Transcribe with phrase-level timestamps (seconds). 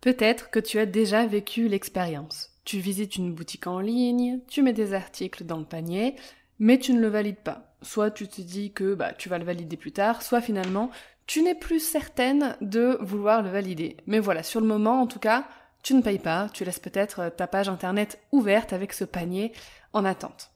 [0.00, 2.50] Peut-être que tu as déjà vécu l'expérience.
[2.64, 6.16] Tu visites une boutique en ligne, tu mets des articles dans le panier,
[6.58, 7.74] mais tu ne le valides pas.
[7.82, 10.90] Soit tu te dis que bah, tu vas le valider plus tard, soit finalement
[11.26, 13.96] tu n'es plus certaine de vouloir le valider.
[14.06, 15.46] Mais voilà, sur le moment en tout cas,
[15.82, 19.52] tu ne payes pas, tu laisses peut-être ta page internet ouverte avec ce panier
[19.92, 20.50] en attente.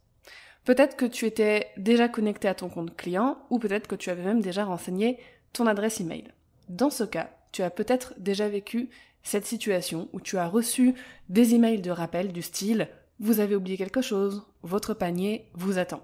[0.64, 4.24] Peut-être que tu étais déjà connecté à ton compte client ou peut-être que tu avais
[4.24, 5.18] même déjà renseigné
[5.52, 6.24] ton adresse email.
[6.68, 8.90] Dans ce cas, tu as peut-être déjà vécu
[9.24, 10.94] cette situation où tu as reçu
[11.28, 12.88] des emails de rappel du style
[13.20, 16.02] vous avez oublié quelque chose, votre panier vous attend.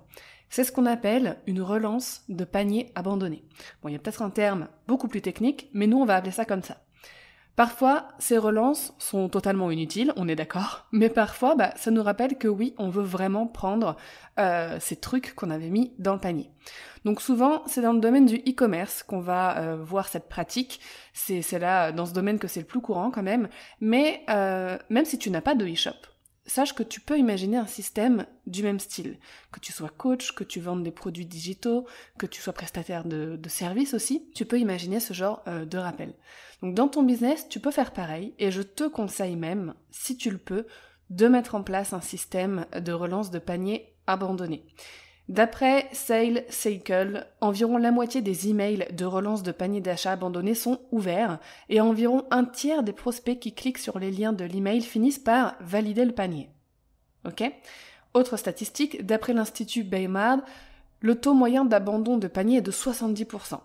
[0.49, 3.45] C'est ce qu'on appelle une relance de panier abandonné.
[3.83, 6.33] Bon, il y a peut-être un terme beaucoup plus technique, mais nous on va appeler
[6.33, 6.83] ça comme ça.
[7.56, 12.39] Parfois, ces relances sont totalement inutiles, on est d'accord, mais parfois, bah, ça nous rappelle
[12.39, 13.97] que oui, on veut vraiment prendre
[14.39, 16.51] euh, ces trucs qu'on avait mis dans le panier.
[17.05, 20.81] Donc souvent, c'est dans le domaine du e-commerce qu'on va euh, voir cette pratique.
[21.12, 23.48] C'est là, dans ce domaine, que c'est le plus courant quand même.
[23.81, 25.97] Mais euh, même si tu n'as pas de e-shop,
[26.51, 29.19] sache que tu peux imaginer un système du même style.
[29.53, 31.87] Que tu sois coach, que tu vendes des produits digitaux,
[32.19, 36.15] que tu sois prestataire de, services aussi, tu peux imaginer ce genre euh, de rappel.
[36.62, 40.31] Donc dans ton business, tu peux faire pareil et je te conseille même, si tu
[40.31, 40.67] le peux,
[41.09, 44.64] de mettre en place un système de relance de panier abandonné.
[45.31, 50.80] D'après Sale Cycle, environ la moitié des emails de relance de panier d'achat abandonnés sont
[50.91, 55.20] ouverts et environ un tiers des prospects qui cliquent sur les liens de l'email finissent
[55.20, 56.51] par valider le panier.
[57.24, 57.45] Ok?
[58.13, 60.41] Autre statistique, d'après l'Institut Baymard,
[60.98, 63.61] le taux moyen d'abandon de panier est de 70%.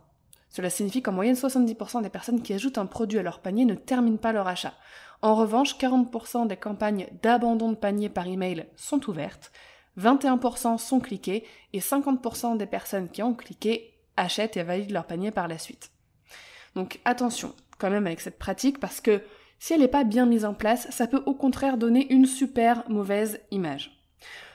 [0.51, 3.73] Cela signifie qu'en moyenne 70% des personnes qui ajoutent un produit à leur panier ne
[3.73, 4.75] terminent pas leur achat.
[5.23, 9.51] En revanche, 40% des campagnes d'abandon de panier par email sont ouvertes,
[9.99, 15.31] 21% sont cliqués et 50% des personnes qui ont cliqué achètent et valident leur panier
[15.31, 15.91] par la suite.
[16.75, 19.21] Donc attention quand même avec cette pratique parce que
[19.59, 22.89] si elle n'est pas bien mise en place, ça peut au contraire donner une super
[22.89, 23.97] mauvaise image.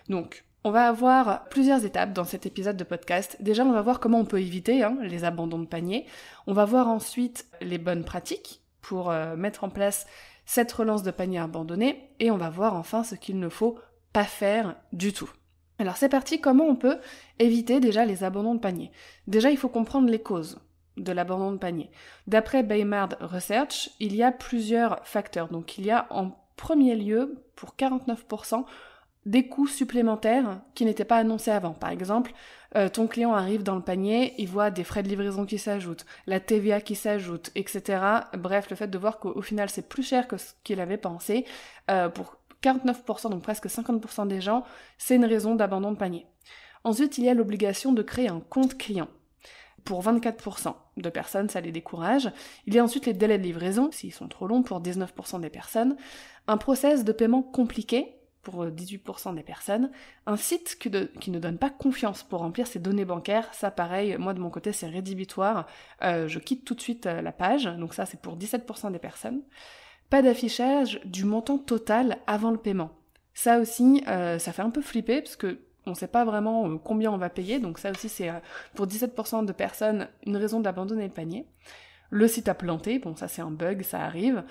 [0.08, 3.38] Donc on va avoir plusieurs étapes dans cet épisode de podcast.
[3.40, 6.04] Déjà, on va voir comment on peut éviter hein, les abandons de panier.
[6.46, 10.06] On va voir ensuite les bonnes pratiques pour euh, mettre en place
[10.44, 12.10] cette relance de panier abandonné.
[12.18, 13.78] Et on va voir enfin ce qu'il ne faut
[14.12, 15.30] pas faire du tout.
[15.78, 16.98] Alors c'est parti, comment on peut
[17.38, 18.90] éviter déjà les abandons de panier?
[19.26, 20.60] Déjà, il faut comprendre les causes
[20.96, 21.90] de l'abandon de panier.
[22.26, 25.48] D'après Baymard Research, il y a plusieurs facteurs.
[25.48, 28.64] Donc il y a en premier lieu, pour 49%,
[29.26, 31.72] des coûts supplémentaires qui n'étaient pas annoncés avant.
[31.72, 32.32] Par exemple,
[32.76, 36.06] euh, ton client arrive dans le panier, il voit des frais de livraison qui s'ajoutent,
[36.26, 38.02] la TVA qui s'ajoute, etc.
[38.38, 41.44] Bref, le fait de voir qu'au final c'est plus cher que ce qu'il avait pensé,
[41.90, 44.64] euh, pour 49%, donc presque 50% des gens,
[44.98, 46.26] c'est une raison d'abandon de panier.
[46.84, 49.08] Ensuite, il y a l'obligation de créer un compte client.
[49.84, 52.30] Pour 24% de personnes, ça les décourage.
[52.66, 55.50] Il y a ensuite les délais de livraison, s'ils sont trop longs pour 19% des
[55.50, 55.96] personnes.
[56.46, 59.90] Un process de paiement compliqué, pour 18% des personnes,
[60.26, 64.32] un site qui, ne donne pas confiance pour remplir ses données bancaires, ça pareil, moi
[64.32, 65.66] de mon côté c'est rédhibitoire,
[66.02, 68.98] euh, je quitte tout de suite euh, la page, donc ça c'est pour 17% des
[68.98, 69.42] personnes
[70.10, 72.90] pas d'affichage du montant total avant le paiement.
[73.32, 76.68] Ça aussi, euh, ça fait un peu flipper parce que on ne sait pas vraiment
[76.68, 78.38] euh, combien on va payer, donc ça aussi c'est euh,
[78.74, 81.46] pour 17% de personnes une raison d'abandonner le panier.
[82.10, 84.44] Le site a planté, bon ça c'est un bug, ça arrive.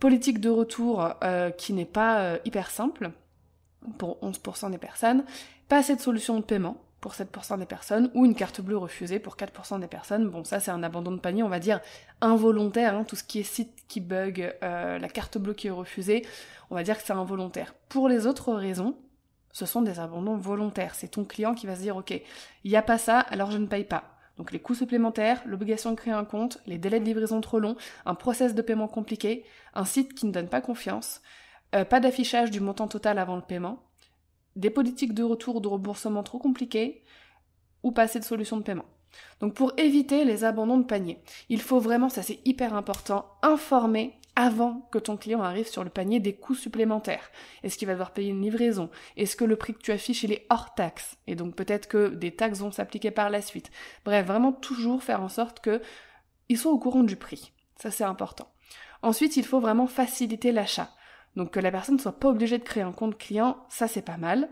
[0.00, 1.14] Politique de retour
[1.56, 3.12] qui n'est pas hyper simple
[3.98, 5.22] pour 11% des personnes.
[5.68, 9.18] Pas assez de solutions de paiement pour 7% des personnes, ou une carte bleue refusée
[9.18, 10.30] pour 4% des personnes.
[10.30, 11.80] Bon, ça c'est un abandon de panier, on va dire
[12.20, 13.04] involontaire, hein.
[13.04, 16.24] tout ce qui est site qui bug, euh, la carte bleue qui est refusée,
[16.70, 17.74] on va dire que c'est involontaire.
[17.88, 18.96] Pour les autres raisons,
[19.50, 20.94] ce sont des abandons volontaires.
[20.94, 23.58] C'est ton client qui va se dire, ok, il n'y a pas ça, alors je
[23.58, 24.04] ne paye pas.
[24.38, 27.76] Donc les coûts supplémentaires, l'obligation de créer un compte, les délais de livraison trop longs,
[28.06, 29.44] un process de paiement compliqué,
[29.74, 31.20] un site qui ne donne pas confiance,
[31.74, 33.82] euh, pas d'affichage du montant total avant le paiement,
[34.56, 37.02] des politiques de retour ou de remboursement trop compliquées,
[37.82, 38.84] ou pas assez de solutions de paiement.
[39.40, 41.18] Donc pour éviter les abandons de panier,
[41.48, 45.90] il faut vraiment, ça c'est hyper important, informer avant que ton client arrive sur le
[45.90, 47.30] panier des coûts supplémentaires.
[47.62, 48.88] Est-ce qu'il va devoir payer une livraison?
[49.18, 51.18] Est-ce que le prix que tu affiches il est hors taxe?
[51.26, 53.70] Et donc peut-être que des taxes vont s'appliquer par la suite.
[54.06, 55.82] Bref, vraiment toujours faire en sorte que
[56.48, 57.52] ils soient au courant du prix.
[57.76, 58.48] Ça c'est important.
[59.02, 60.90] Ensuite, il faut vraiment faciliter l'achat.
[61.36, 64.02] Donc que la personne ne soit pas obligée de créer un compte client, ça c'est
[64.02, 64.48] pas mal.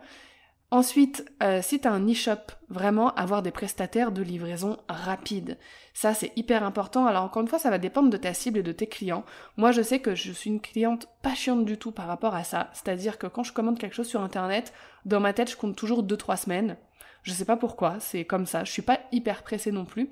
[0.72, 5.58] Ensuite, euh, si tu as un e-shop, vraiment avoir des prestataires de livraison rapide.
[5.94, 7.06] Ça, c'est hyper important.
[7.06, 9.24] Alors encore une fois, ça va dépendre de ta cible et de tes clients.
[9.56, 12.44] Moi, je sais que je suis une cliente pas chiante du tout par rapport à
[12.44, 12.70] ça.
[12.72, 14.72] C'est-à-dire que quand je commande quelque chose sur Internet,
[15.04, 16.76] dans ma tête, je compte toujours 2-3 semaines.
[17.24, 18.62] Je sais pas pourquoi, c'est comme ça.
[18.62, 20.08] Je suis pas hyper pressée non plus.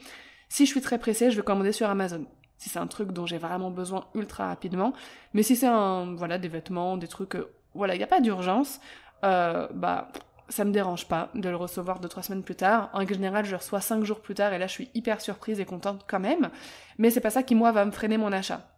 [0.49, 2.27] Si je suis très pressée, je vais commander sur Amazon.
[2.59, 4.93] Si c'est un truc dont j'ai vraiment besoin ultra rapidement.
[5.33, 8.21] Mais si c'est un, voilà, des vêtements, des trucs, euh, voilà, il n'y a pas
[8.21, 8.81] d'urgence,
[9.25, 10.09] euh, bah,
[10.49, 12.91] ça me dérange pas de le recevoir deux trois semaines plus tard.
[12.93, 15.61] En général, je le reçois cinq jours plus tard et là, je suis hyper surprise
[15.61, 16.51] et contente quand même.
[16.99, 18.69] Mais c'est pas ça qui moi va me freiner mon achat.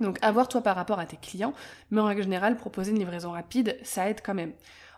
[0.00, 1.52] Donc, avoir toi par rapport à tes clients,
[1.90, 4.52] mais en règle générale, proposer une livraison rapide, ça aide quand même.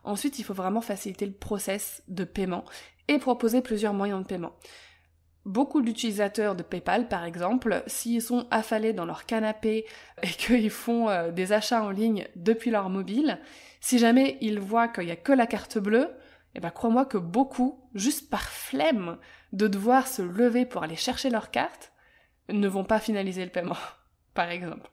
[0.04, 2.64] Ensuite, il faut vraiment faciliter le process de paiement
[3.08, 4.52] et proposer plusieurs moyens de paiement.
[5.44, 9.84] Beaucoup d'utilisateurs de PayPal, par exemple, s'ils sont affalés dans leur canapé
[10.22, 13.38] et qu'ils font euh, des achats en ligne depuis leur mobile,
[13.80, 16.08] si jamais ils voient qu'il n'y a que la carte bleue,
[16.54, 19.18] eh ben crois-moi que beaucoup, juste par flemme
[19.52, 21.92] de devoir se lever pour aller chercher leur carte,
[22.48, 23.76] ne vont pas finaliser le paiement,
[24.34, 24.90] par exemple.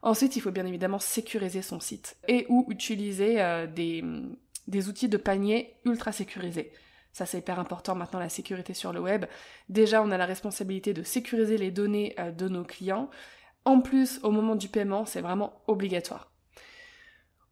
[0.00, 4.02] Ensuite, il faut bien évidemment sécuriser son site et ou utiliser euh, des,
[4.66, 6.72] des outils de panier ultra sécurisés.
[7.18, 9.24] Ça, c'est hyper important maintenant, la sécurité sur le web.
[9.68, 13.10] Déjà, on a la responsabilité de sécuriser les données euh, de nos clients.
[13.64, 16.30] En plus, au moment du paiement, c'est vraiment obligatoire.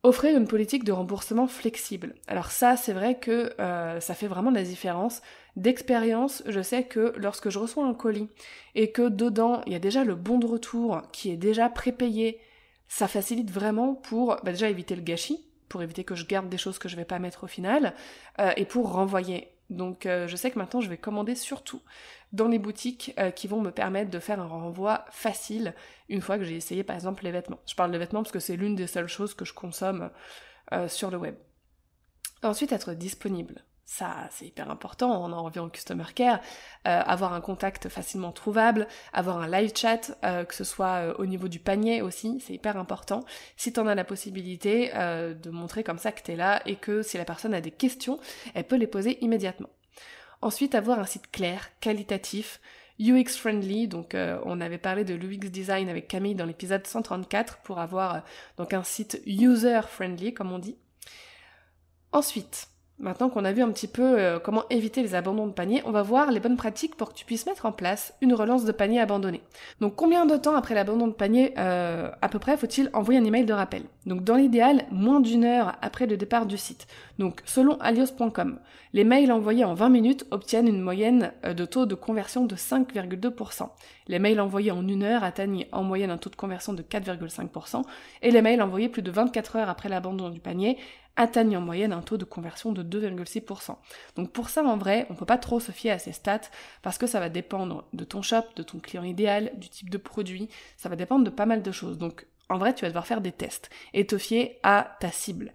[0.04, 2.14] Offrir une politique de remboursement flexible.
[2.28, 5.20] Alors ça, c'est vrai que euh, ça fait vraiment la différence.
[5.56, 8.28] D'expérience, je sais que lorsque je reçois un colis
[8.76, 12.38] et que dedans, il y a déjà le bon de retour qui est déjà prépayé,
[12.86, 16.56] ça facilite vraiment pour bah, déjà éviter le gâchis, pour éviter que je garde des
[16.56, 17.94] choses que je vais pas mettre au final,
[18.38, 19.55] euh, et pour renvoyer.
[19.70, 21.82] Donc euh, je sais que maintenant je vais commander surtout
[22.32, 25.74] dans les boutiques euh, qui vont me permettre de faire un renvoi facile
[26.08, 27.60] une fois que j'ai essayé par exemple les vêtements.
[27.66, 30.10] Je parle des vêtements parce que c'est l'une des seules choses que je consomme
[30.88, 31.36] sur le web.
[32.42, 36.40] Ensuite être disponible ça c'est hyper important, on en revient au customer care,
[36.88, 41.14] euh, avoir un contact facilement trouvable, avoir un live chat, euh, que ce soit euh,
[41.18, 43.24] au niveau du panier aussi, c'est hyper important.
[43.56, 46.76] Si tu en as la possibilité de montrer comme ça que tu es là et
[46.76, 48.18] que si la personne a des questions,
[48.54, 49.68] elle peut les poser immédiatement.
[50.42, 52.60] Ensuite, avoir un site clair, qualitatif,
[52.98, 57.78] UX friendly, donc on avait parlé de l'UX design avec Camille dans l'épisode 134 pour
[57.78, 58.24] avoir
[58.56, 60.76] donc un site user friendly comme on dit.
[62.12, 62.68] Ensuite,
[62.98, 65.90] Maintenant qu'on a vu un petit peu euh, comment éviter les abandons de panier, on
[65.90, 68.72] va voir les bonnes pratiques pour que tu puisses mettre en place une relance de
[68.72, 69.42] panier abandonné.
[69.82, 73.24] Donc combien de temps après l'abandon de panier euh, à peu près faut-il envoyer un
[73.24, 73.82] email de rappel?
[74.06, 76.86] Donc dans l'idéal, moins d'une heure après le départ du site.
[77.18, 78.58] Donc selon alios.com,
[78.94, 82.56] les mails envoyés en 20 minutes obtiennent une moyenne euh, de taux de conversion de
[82.56, 83.68] 5,2%.
[84.08, 87.82] Les mails envoyés en une heure atteignent en moyenne un taux de conversion de 4,5%
[88.22, 90.78] et les mails envoyés plus de 24 heures après l'abandon du panier
[91.16, 93.76] atteignent en moyenne un taux de conversion de 2,6%.
[94.16, 96.40] Donc pour ça, en vrai, on peut pas trop se fier à ces stats
[96.82, 99.98] parce que ça va dépendre de ton shop, de ton client idéal, du type de
[99.98, 101.98] produit, ça va dépendre de pas mal de choses.
[101.98, 105.52] Donc en vrai, tu vas devoir faire des tests et te fier à ta cible.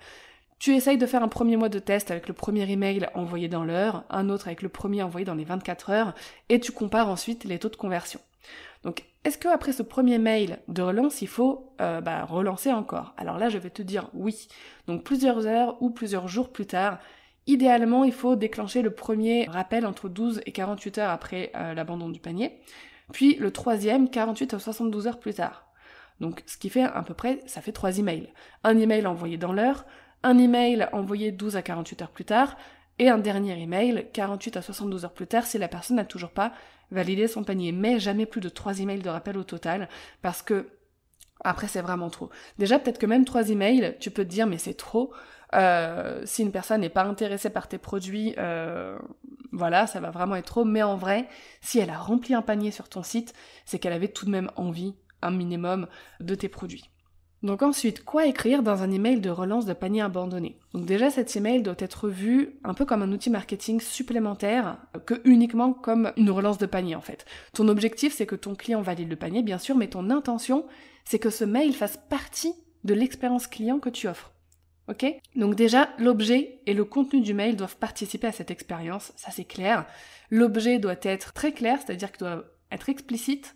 [0.59, 3.63] Tu essayes de faire un premier mois de test avec le premier email envoyé dans
[3.63, 6.13] l'heure, un autre avec le premier envoyé dans les 24 heures,
[6.49, 8.19] et tu compares ensuite les taux de conversion.
[9.23, 13.13] Est-ce que après ce premier mail de relance, il faut euh, bah, relancer encore?
[13.17, 14.47] Alors là, je vais te dire oui.
[14.87, 16.97] Donc plusieurs heures ou plusieurs jours plus tard,
[17.45, 22.09] idéalement, il faut déclencher le premier rappel entre 12 et 48 heures après euh, l'abandon
[22.09, 22.59] du panier,
[23.13, 25.67] puis le troisième 48 à 72 heures plus tard.
[26.19, 28.31] Donc, ce qui fait à peu près, ça fait trois emails.
[28.63, 29.85] Un email envoyé dans l'heure,
[30.23, 32.57] un email envoyé 12 à 48 heures plus tard,
[33.01, 36.29] et un dernier email 48 à 72 heures plus tard si la personne n'a toujours
[36.29, 36.53] pas
[36.91, 37.71] validé son panier.
[37.71, 39.89] Mais jamais plus de 3 emails de rappel au total
[40.21, 40.69] parce que
[41.43, 42.29] après c'est vraiment trop.
[42.59, 45.11] Déjà peut-être que même 3 emails, tu peux te dire mais c'est trop.
[45.55, 48.99] Euh, si une personne n'est pas intéressée par tes produits, euh,
[49.51, 50.63] voilà, ça va vraiment être trop.
[50.63, 51.27] Mais en vrai,
[51.59, 53.33] si elle a rempli un panier sur ton site,
[53.65, 54.93] c'est qu'elle avait tout de même envie,
[55.23, 55.87] un minimum,
[56.19, 56.91] de tes produits.
[57.43, 61.35] Donc ensuite, quoi écrire dans un email de relance de panier abandonné Donc déjà, cet
[61.35, 66.29] email doit être vu un peu comme un outil marketing supplémentaire que uniquement comme une
[66.29, 67.25] relance de panier en fait.
[67.53, 70.65] Ton objectif, c'est que ton client valide le panier, bien sûr, mais ton intention,
[71.03, 74.31] c'est que ce mail fasse partie de l'expérience client que tu offres.
[74.87, 75.05] Ok?
[75.35, 79.45] Donc déjà, l'objet et le contenu du mail doivent participer à cette expérience, ça c'est
[79.45, 79.85] clair.
[80.29, 83.55] L'objet doit être très clair, c'est-à-dire qu'il doit être explicite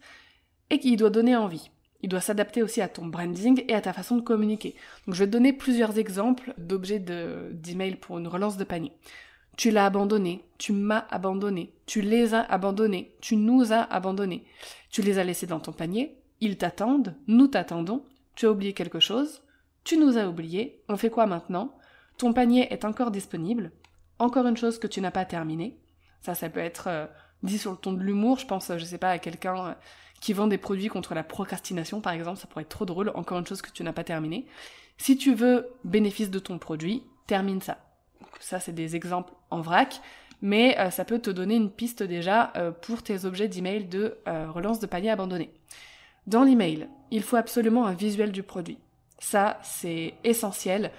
[0.70, 1.70] et qu'il doit donner envie.
[2.06, 4.76] Il doit s'adapter aussi à ton branding et à ta façon de communiquer.
[5.08, 8.92] Donc je vais te donner plusieurs exemples d'objets d'email pour une relance de panier.
[9.58, 14.46] Tu l'as abandonné, tu m'as abandonné, tu les as abandonnés, tu nous as abandonnés.
[14.92, 18.04] Tu les as laissés dans ton panier, ils t'attendent, nous t'attendons,
[18.36, 19.42] tu as oublié quelque chose,
[19.84, 21.76] tu nous as oublié, on fait quoi maintenant?
[22.20, 23.72] Ton panier est encore disponible,
[24.20, 25.80] encore une chose que tu n'as pas terminée.
[26.22, 27.08] Ça, ça peut être euh,
[27.42, 29.74] dit sur le ton de l'humour, je pense, je sais pas, à quelqu'un euh,
[30.26, 33.38] qui vend des produits contre la procrastination, par exemple, ça pourrait être trop drôle, encore
[33.38, 34.48] une chose que tu n'as pas terminée.
[34.98, 37.78] Si tu veux bénéfice de ton produit, termine ça.
[38.40, 40.02] ça, c'est des exemples en vrac,
[40.42, 44.18] mais euh, ça peut te donner une piste déjà euh, pour tes objets d'email de
[44.28, 45.54] euh, relance de panier abandonné.
[46.26, 48.80] Dans l'email, il faut absolument un visuel du produit.
[49.20, 50.90] Ça, c'est essentiel.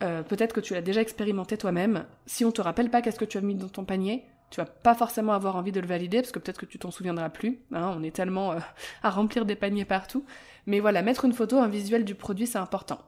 [0.00, 2.06] Peut-être que tu l'as déjà expérimenté toi-même.
[2.26, 4.66] Si on te rappelle pas qu'est-ce que tu as mis dans ton panier, tu vas
[4.66, 7.62] pas forcément avoir envie de le valider parce que peut-être que tu t'en souviendras plus.
[7.72, 8.58] Hein, on est tellement euh,
[9.02, 10.24] à remplir des paniers partout.
[10.66, 13.00] Mais voilà, mettre une photo, un visuel du produit, c'est important.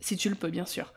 [0.00, 0.92] Si tu le peux, bien sûr.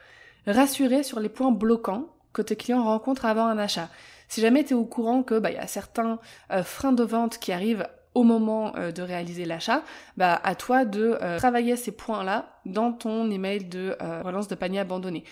[0.46, 3.90] Rassurer sur les points bloquants que tes clients rencontrent avant un achat.
[4.28, 6.20] Si jamais tu es au courant que bah, y a certains
[6.52, 9.84] euh, freins de vente qui arrivent au moment euh, de réaliser l'achat,
[10.18, 15.24] bah à toi de travailler ces points-là dans ton email de relance de panier abandonné.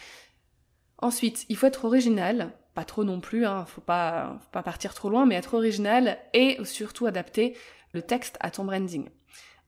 [1.00, 4.94] Ensuite, il faut être original, pas trop non plus, hein, faut pas, faut pas partir
[4.94, 7.56] trop loin, mais être original et surtout adapter
[7.94, 9.10] le texte à ton branding.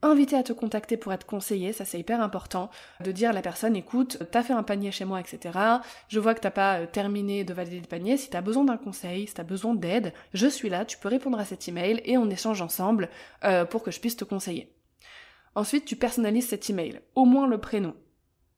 [0.01, 2.69] Inviter à te contacter pour être conseillé, ça c'est hyper important,
[3.03, 5.57] de dire à la personne, écoute, t'as fait un panier chez moi, etc.
[6.09, 8.77] Je vois que t'as pas euh, terminé de valider le panier, si t'as besoin d'un
[8.77, 12.17] conseil, si t'as besoin d'aide, je suis là, tu peux répondre à cet email et
[12.17, 13.09] on échange ensemble
[13.45, 14.75] euh, pour que je puisse te conseiller.
[15.55, 17.95] Ensuite, tu personnalises cet email, au moins le prénom.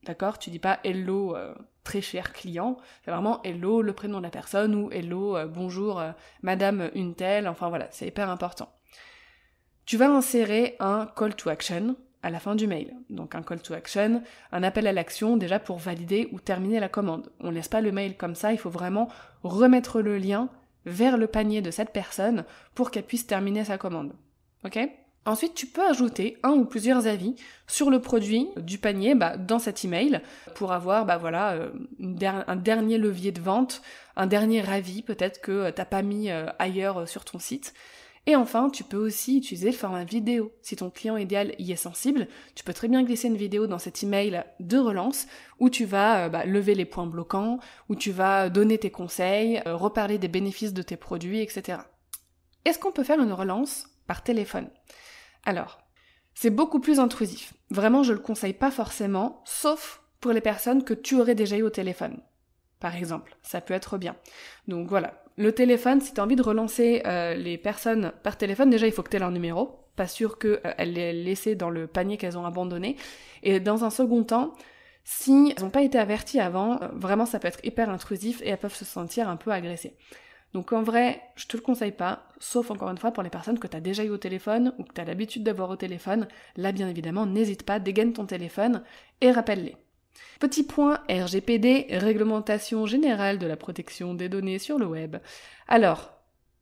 [0.08, 0.40] D'accord?
[0.40, 4.30] Tu dis pas hello euh, très cher client, c'est vraiment hello le prénom de la
[4.30, 6.12] personne ou hello euh, bonjour euh,
[6.42, 8.70] madame une telle, enfin voilà, c'est hyper important.
[9.86, 12.96] Tu vas insérer un call to action à la fin du mail.
[13.10, 14.24] Donc un call to action,
[14.54, 17.30] un appel à l'action déjà pour valider ou terminer la commande.
[17.42, 19.10] On laisse pas le mail comme ça, il faut vraiment
[19.44, 20.48] remettre le lien
[20.86, 22.46] vers le panier de cette personne
[22.76, 24.14] pour qu'elle puisse terminer sa commande.
[24.64, 24.80] OK?
[25.28, 27.36] Ensuite, tu peux ajouter un ou plusieurs avis
[27.68, 30.22] sur le produit du panier bah, dans cet email
[30.56, 31.70] pour avoir bah, voilà, euh,
[32.48, 33.82] un dernier levier de vente,
[34.16, 37.74] un dernier avis peut-être que euh, t'as pas mis euh, ailleurs sur ton site.
[38.26, 40.54] Et enfin, tu peux aussi utiliser le format vidéo.
[40.62, 43.80] Si ton client idéal y est sensible, tu peux très bien glisser une vidéo dans
[43.80, 45.28] cet email de relance
[45.60, 50.20] où tu vas bah, lever les points bloquants, où tu vas donner tes conseils, reparler
[50.20, 51.80] des bénéfices de tes produits, etc.
[52.64, 54.70] Est-ce qu'on peut faire une relance par téléphone?
[55.48, 55.80] Alors,
[56.36, 57.54] c'est beaucoup plus intrusif.
[57.72, 61.62] Vraiment, je le conseille pas forcément, sauf pour les personnes que tu aurais déjà eu
[61.62, 62.20] au téléphone.
[62.82, 64.18] Par exemple, ça peut être bien.
[64.68, 68.88] Donc voilà, le téléphone, si tu envie de relancer euh, les personnes par téléphone, déjà
[68.88, 69.86] il faut que tu aies leur numéro.
[69.96, 72.98] Pas sûr qu'elles euh, l'aient laissé dans le panier qu'elles ont abandonné.
[73.42, 74.54] Et dans un second temps,
[75.06, 78.50] si elles n'ont pas été averties avant, euh, vraiment ça peut être hyper intrusif et
[78.50, 79.96] elles peuvent se sentir un peu agressées.
[80.54, 83.60] Donc en vrai, je te le conseille pas, sauf encore une fois pour les personnes
[83.60, 86.28] que tu as déjà eu au téléphone ou que tu as l'habitude d'avoir au téléphone.
[86.56, 88.84] Là, bien évidemment, n'hésite pas, dégaine ton téléphone
[89.22, 89.76] et rappelle-les.
[90.40, 95.18] Petit point RGPD, réglementation générale de la protection des données sur le web.
[95.68, 96.14] Alors,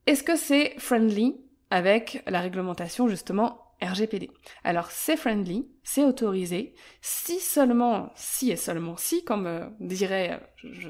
[0.08, 1.38] est-ce que c'est friendly
[1.70, 4.32] avec la réglementation justement RGPD.
[4.64, 10.90] Alors c'est friendly, c'est autorisé, si seulement, si et seulement si, comme euh, dirait, je,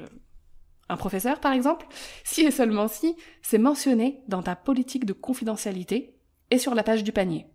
[0.88, 1.86] un professeur, par exemple,
[2.24, 6.14] si et seulement si c'est mentionné dans ta politique de confidentialité
[6.50, 7.46] et sur la page du panier.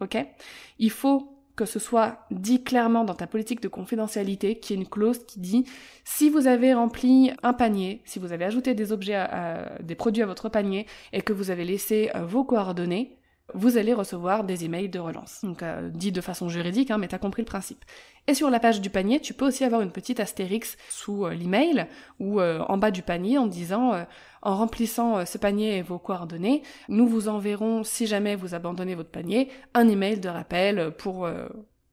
[0.00, 0.16] Ok?
[0.78, 4.82] Il faut que ce soit dit clairement dans ta politique de confidentialité, qu'il y ait
[4.82, 5.66] une clause qui dit
[6.04, 9.26] si vous avez rempli un panier, si vous avez ajouté des objets,
[9.82, 13.18] des produits à votre panier et que vous avez laissé euh, vos coordonnées,
[13.54, 15.40] vous allez recevoir des emails de relance.
[15.44, 17.84] Donc euh, dit de façon juridique, hein, mais t'as compris le principe.
[18.26, 21.34] Et sur la page du panier, tu peux aussi avoir une petite astérix sous euh,
[21.34, 21.86] l'email
[22.18, 24.06] ou euh, en bas du panier en disant
[24.42, 29.10] en remplissant ce panier et vos coordonnées, nous vous enverrons, si jamais vous abandonnez votre
[29.10, 31.28] panier, un email de rappel pour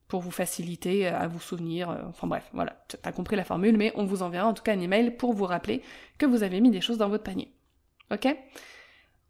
[0.08, 1.90] pour vous faciliter à vous souvenir.
[2.08, 4.80] Enfin bref, voilà, t'as compris la formule, mais on vous enverra en tout cas un
[4.80, 5.82] email pour vous rappeler
[6.18, 7.52] que vous avez mis des choses dans votre panier.
[8.12, 8.28] Ok?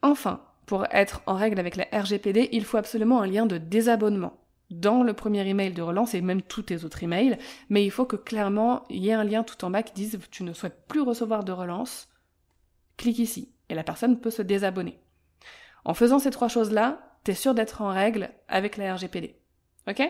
[0.01, 4.37] Enfin, pour être en règle avec la RGPD, il faut absolument un lien de désabonnement
[4.69, 7.37] dans le premier email de relance et même tous tes autres emails,
[7.69, 10.19] mais il faut que clairement il y ait un lien tout en bas qui dise
[10.29, 12.09] tu ne souhaites plus recevoir de relance,
[12.97, 14.99] clique ici et la personne peut se désabonner.
[15.85, 19.39] En faisant ces trois choses-là, tu es sûr d'être en règle avec la RGPD.
[19.87, 20.01] Ok?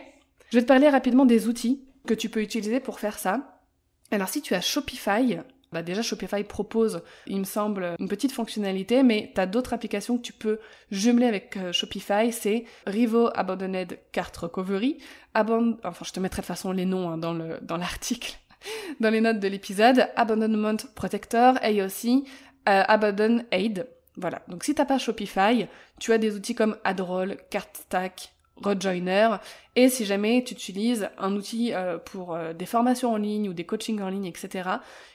[0.49, 3.61] Je vais te parler rapidement des outils que tu peux utiliser pour faire ça.
[4.09, 5.37] Alors si tu as Shopify,
[5.71, 10.17] bah déjà Shopify propose, il me semble, une petite fonctionnalité, mais tu as d'autres applications
[10.17, 10.59] que tu peux
[10.91, 14.97] jumeler avec euh, Shopify, c'est Rivo Abandoned Cart Recovery,
[15.35, 18.37] enfin je te mettrai de façon les noms hein, dans le dans l'article,
[18.99, 22.25] dans les notes de l'épisode, Abandonment Protector et aussi
[22.65, 23.87] Abandon Aid.
[24.17, 25.67] Voilà, donc si t'as pas Shopify,
[25.99, 28.33] tu as des outils comme Adroll, CartStack,
[28.63, 29.37] Rejoiner.
[29.75, 33.53] Et si jamais tu utilises un outil euh, pour euh, des formations en ligne ou
[33.53, 34.69] des coachings en ligne, etc.,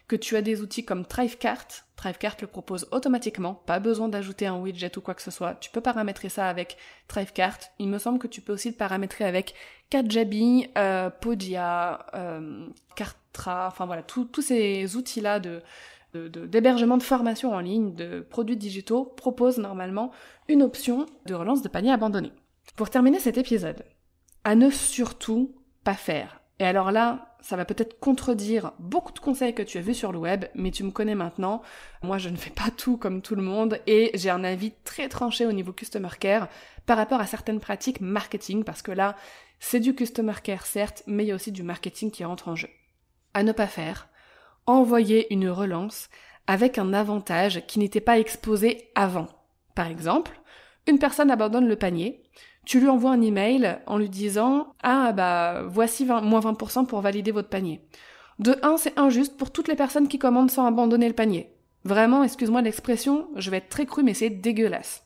[0.07, 4.59] que tu as des outils comme Thrivecart, Thrivecart le propose automatiquement, pas besoin d'ajouter un
[4.59, 6.77] widget ou quoi que ce soit, tu peux paramétrer ça avec
[7.09, 7.59] Thrivecart.
[7.79, 9.55] Il me semble que tu peux aussi le paramétrer avec
[9.91, 15.63] Kajabi, euh, Podia, euh, Kartra, enfin voilà, tous ces outils-là de
[16.15, 20.13] d'hébergement de, de formation en ligne, de produits digitaux, proposent normalement
[20.47, 22.33] une option de relance de panier abandonné.
[22.77, 23.85] Pour terminer cet épisode,
[24.45, 26.41] à ne surtout pas faire.
[26.59, 30.13] Et alors là, ça va peut-être contredire beaucoup de conseils que tu as vus sur
[30.13, 31.61] le web, mais tu me connais maintenant.
[32.03, 35.09] Moi, je ne fais pas tout comme tout le monde et j'ai un avis très
[35.09, 36.49] tranché au niveau customer care
[36.87, 39.17] par rapport à certaines pratiques marketing parce que là,
[39.59, 42.57] c'est du customer care certes, mais il y a aussi du marketing qui rentre en
[42.57, 42.71] jeu.
[43.35, 44.09] À ne pas faire,
[44.67, 46.09] envoyer une relance
[46.47, 49.29] avec un avantage qui n'était pas exposé avant.
[49.75, 50.41] Par exemple,
[50.87, 52.23] une personne abandonne le panier,
[52.65, 57.33] tu lui envoies un email en lui disant Ah bah voici moins 20% pour valider
[57.33, 57.81] votre panier.
[58.39, 61.53] De 1, c'est injuste pour toutes les personnes qui commandent sans abandonner le panier.
[61.85, 65.05] Vraiment, excuse-moi l'expression, je vais être très cru, mais c'est dégueulasse.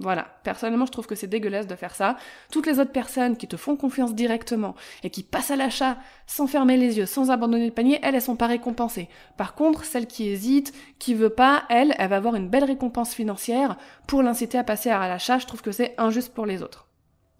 [0.00, 2.16] Voilà, personnellement je trouve que c'est dégueulasse de faire ça.
[2.52, 6.46] Toutes les autres personnes qui te font confiance directement et qui passent à l'achat sans
[6.46, 9.08] fermer les yeux, sans abandonner le panier, elles, elles sont pas récompensées.
[9.36, 13.12] Par contre, celle qui hésite, qui veut pas, elle, elle va avoir une belle récompense
[13.12, 13.76] financière
[14.06, 15.38] pour l'inciter à passer à l'achat.
[15.38, 16.87] Je trouve que c'est injuste pour les autres.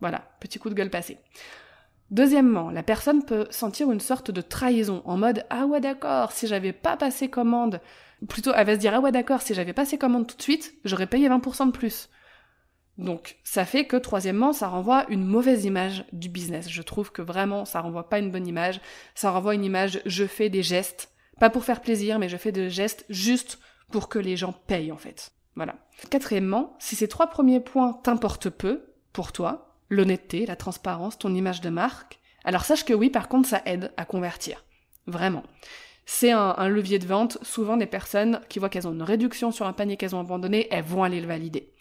[0.01, 1.19] Voilà, petit coup de gueule passé.
[2.11, 6.47] Deuxièmement, la personne peut sentir une sorte de trahison en mode ah ouais d'accord, si
[6.47, 7.81] j'avais pas passé commande,
[8.29, 10.75] plutôt elle va se dire ah ouais d'accord, si j'avais passé commande tout de suite,
[10.85, 12.09] j'aurais payé 20% de plus.
[12.97, 16.69] Donc ça fait que troisièmement, ça renvoie une mauvaise image du business.
[16.71, 18.81] Je trouve que vraiment ça renvoie pas une bonne image,
[19.15, 22.53] ça renvoie une image je fais des gestes, pas pour faire plaisir, mais je fais
[22.53, 23.59] des gestes juste
[23.91, 25.33] pour que les gens payent en fait.
[25.57, 25.77] Voilà.
[26.11, 31.61] Quatrièmement, si ces trois premiers points t'importent peu pour toi, l'honnêteté, la transparence, ton image
[31.61, 34.65] de marque, alors sache que oui, par contre, ça aide à convertir.
[35.07, 35.43] Vraiment.
[36.07, 37.37] C'est un, levier de vente.
[37.43, 40.67] Souvent, des personnes qui voient qu'elles ont une réduction sur un panier qu'elles ont abandonné,
[40.71, 41.75] elles vont aller le valider.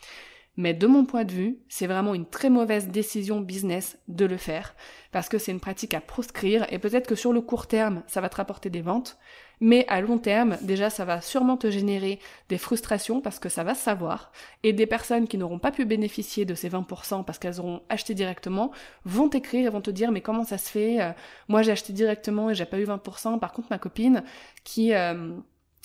[0.57, 4.37] Mais de mon point de vue, c'est vraiment une très mauvaise décision business de le
[4.37, 4.75] faire,
[5.11, 8.19] parce que c'est une pratique à proscrire, et peut-être que sur le court terme, ça
[8.19, 9.17] va te rapporter des ventes,
[9.59, 13.63] mais à long terme, déjà, ça va sûrement te générer des frustrations, parce que ça
[13.63, 14.31] va savoir,
[14.63, 18.13] et des personnes qui n'auront pas pu bénéficier de ces 20% parce qu'elles auront acheté
[18.13, 18.71] directement,
[19.05, 21.11] vont t'écrire et vont te dire, mais comment ça se fait euh,
[21.47, 24.23] Moi, j'ai acheté directement et j'ai pas eu 20%, par contre, ma copine,
[24.63, 24.93] qui...
[24.93, 25.31] Euh,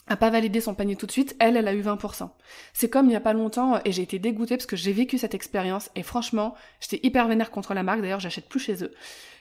[0.08, 2.28] a pas validé son panier tout de suite, elle, elle a eu 20%.
[2.72, 5.16] C'est comme il y a pas longtemps, et j'ai été dégoûtée parce que j'ai vécu
[5.16, 8.92] cette expérience, et franchement, j'étais hyper vénère contre la marque, d'ailleurs j'achète plus chez eux.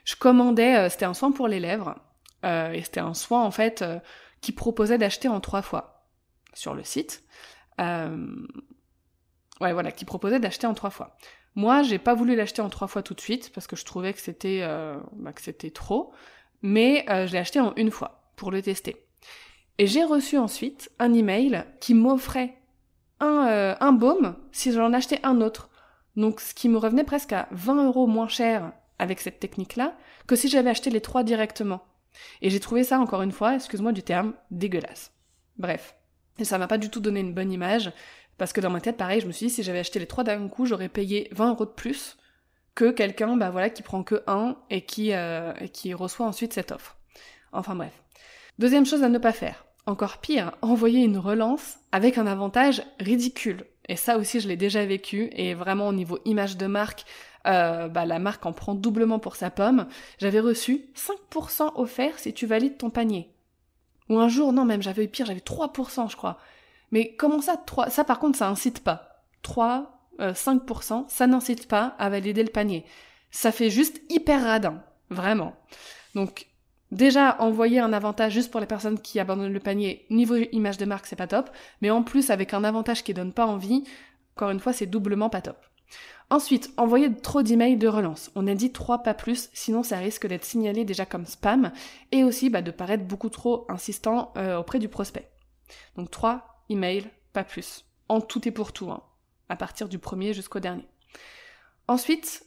[0.06, 1.96] Je commandais, euh, c'était un soin pour les lèvres,
[2.46, 4.00] euh, et c'était un soin en fait euh,
[4.42, 6.08] qui proposait d'acheter en trois fois
[6.54, 7.24] sur le site.
[9.60, 11.18] Ouais voilà, qui proposait d'acheter en trois fois.
[11.54, 14.14] Moi, j'ai pas voulu l'acheter en trois fois tout de suite parce que je trouvais
[14.14, 14.66] que c'était
[15.14, 16.14] bah, que c'était trop,
[16.62, 19.06] mais je l'ai acheté en une fois pour le tester.
[19.78, 22.56] Et j'ai reçu ensuite un email qui m'offrait
[23.20, 25.70] un, euh, un baume si j'en achetais un autre.
[26.16, 29.96] Donc ce qui me revenait presque à 20 euros moins cher avec cette technique-là
[30.28, 31.82] que si j'avais acheté les trois directement.
[32.42, 35.12] Et j'ai trouvé ça, encore une fois, excuse-moi du terme, dégueulasse.
[35.58, 35.96] Bref.
[36.40, 37.92] Et ça m'a pas du tout donné une bonne image,
[38.38, 40.24] parce que dans ma tête, pareil, je me suis dit, si j'avais acheté les trois
[40.24, 42.18] d'un coup, j'aurais payé 20 euros de plus
[42.74, 46.54] que quelqu'un, bah voilà, qui prend que un et qui, euh, et qui reçoit ensuite
[46.54, 46.98] cette offre.
[47.52, 48.02] Enfin bref.
[48.60, 49.66] Deuxième chose à ne pas faire.
[49.86, 53.66] Encore pire, envoyer une relance avec un avantage ridicule.
[53.90, 55.30] Et ça aussi, je l'ai déjà vécu.
[55.34, 57.06] Et vraiment, au niveau image de marque,
[57.48, 59.88] euh, bah, la marque en prend doublement pour sa pomme.
[60.20, 63.34] J'avais reçu 5% offert si tu valides ton panier.
[64.10, 66.38] Ou un jour, non, même j'avais eu pire, j'avais 3%, je crois.
[66.92, 69.24] Mais comment ça, 3 Ça, par contre, ça incite pas.
[69.44, 72.86] 3, 5%, euh, ça n'incite pas à valider le panier.
[73.32, 74.84] Ça fait juste hyper radin.
[75.10, 75.56] Vraiment.
[76.16, 76.48] Donc,
[76.92, 80.84] Déjà, envoyer un avantage juste pour les personnes qui abandonnent le panier, niveau image de
[80.84, 81.50] marque, c'est pas top.
[81.82, 83.86] Mais en plus, avec un avantage qui donne pas envie,
[84.36, 85.58] encore une fois, c'est doublement pas top.
[86.30, 88.32] Ensuite, envoyer trop d'emails de relance.
[88.36, 91.74] On a dit trois pas plus, sinon ça risque d'être signalé déjà comme spam
[92.14, 95.30] et aussi bah, de paraître beaucoup trop insistant euh, auprès du prospect.
[95.98, 97.86] Donc trois emails, pas plus.
[98.08, 99.04] En tout et pour tout, hein,
[99.50, 100.88] à partir du premier jusqu'au dernier.
[101.90, 102.46] Ensuite,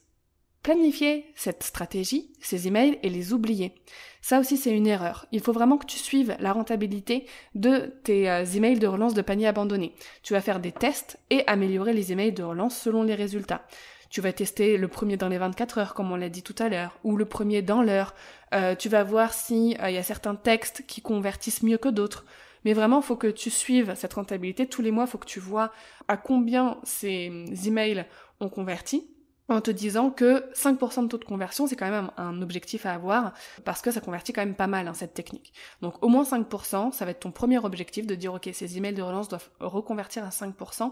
[0.64, 3.74] planifier cette stratégie, ces emails et les oublier.
[4.22, 5.26] Ça aussi c'est une erreur.
[5.30, 9.20] Il faut vraiment que tu suives la rentabilité de tes euh, emails de relance de
[9.20, 9.94] panier abandonné.
[10.22, 13.66] Tu vas faire des tests et améliorer les emails de relance selon les résultats.
[14.08, 16.70] Tu vas tester le premier dans les 24 heures, comme on l'a dit tout à
[16.70, 18.14] l'heure, ou le premier dans l'heure.
[18.54, 22.24] Euh, tu vas voir s'il euh, y a certains textes qui convertissent mieux que d'autres.
[22.64, 24.66] Mais vraiment, il faut que tu suives cette rentabilité.
[24.66, 25.72] Tous les mois, il faut que tu vois
[26.08, 28.06] à combien ces emails
[28.40, 29.06] ont converti
[29.48, 32.92] en te disant que 5% de taux de conversion, c'est quand même un objectif à
[32.92, 35.52] avoir, parce que ça convertit quand même pas mal, hein, cette technique.
[35.82, 38.94] Donc au moins 5%, ça va être ton premier objectif, de dire, ok, ces emails
[38.94, 40.90] de relance doivent reconvertir à 5%,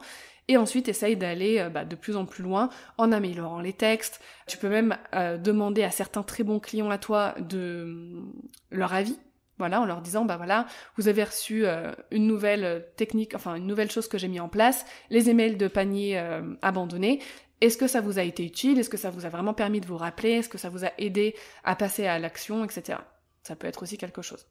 [0.48, 4.20] et ensuite essaye d'aller euh, bah, de plus en plus loin en améliorant les textes.
[4.46, 8.32] Tu peux même euh, demander à certains très bons clients à toi de mm,
[8.70, 9.18] leur avis
[9.58, 13.66] voilà, en leur disant, bah voilà, vous avez reçu euh, une nouvelle technique, enfin une
[13.66, 16.20] nouvelle chose que j'ai mis en place, les emails de panier
[16.62, 17.20] abandonnés,
[17.62, 18.80] est-ce que ça vous a été utile?
[18.80, 20.32] Est-ce que ça vous a vraiment permis de vous rappeler?
[20.32, 22.98] Est-ce que ça vous a aidé à passer à l'action, etc.
[23.44, 24.46] Ça peut être aussi quelque chose.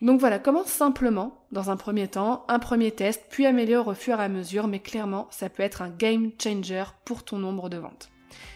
[0.00, 4.20] Donc voilà, commence simplement, dans un premier temps, un premier test, puis améliore au fur
[4.20, 7.76] et à mesure, mais clairement, ça peut être un game changer pour ton nombre de
[7.76, 8.10] ventes.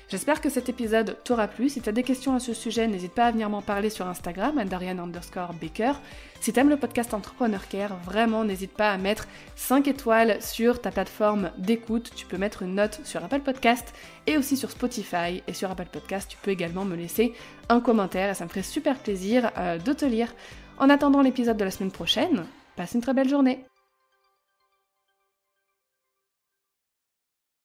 [0.08, 1.68] J'espère que cet épisode t'aura plu.
[1.68, 4.08] Si tu as des questions à ce sujet, n'hésite pas à venir m'en parler sur
[4.08, 5.92] Instagram, Darian underscore Baker.
[6.40, 10.90] Si t'aimes le podcast Entrepreneur Care, vraiment n'hésite pas à mettre 5 étoiles sur ta
[10.90, 12.10] plateforme d'écoute.
[12.16, 13.94] Tu peux mettre une note sur Apple Podcast
[14.26, 15.42] et aussi sur Spotify.
[15.46, 17.32] Et sur Apple Podcast, tu peux également me laisser
[17.68, 20.34] un commentaire ça me ferait super plaisir euh, de te lire.
[20.78, 23.64] En attendant l'épisode de la semaine prochaine, passe une très belle journée.